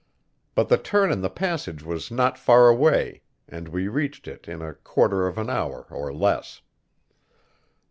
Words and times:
But 0.55 0.67
the 0.69 0.79
turn 0.79 1.11
in 1.11 1.21
the 1.21 1.29
passage 1.29 1.83
was 1.83 2.09
not 2.09 2.35
far 2.39 2.69
away, 2.69 3.21
and 3.47 3.67
we 3.67 3.87
reached 3.87 4.27
it 4.27 4.47
in 4.47 4.59
a 4.59 4.73
quarter 4.73 5.27
of 5.27 5.37
an 5.37 5.47
hour 5.47 5.85
or 5.91 6.11
less. 6.11 6.63